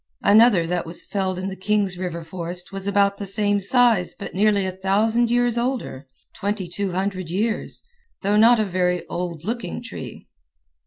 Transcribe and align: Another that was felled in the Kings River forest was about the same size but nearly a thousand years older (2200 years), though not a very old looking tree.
Another 0.23 0.65
that 0.65 0.87
was 0.87 1.05
felled 1.05 1.37
in 1.37 1.47
the 1.47 1.55
Kings 1.55 1.95
River 1.95 2.23
forest 2.23 2.71
was 2.71 2.87
about 2.87 3.19
the 3.19 3.25
same 3.27 3.59
size 3.59 4.15
but 4.15 4.33
nearly 4.33 4.65
a 4.65 4.71
thousand 4.71 5.29
years 5.29 5.59
older 5.59 6.07
(2200 6.33 7.29
years), 7.29 7.83
though 8.23 8.35
not 8.35 8.59
a 8.59 8.65
very 8.65 9.05
old 9.09 9.45
looking 9.45 9.79
tree. 9.79 10.27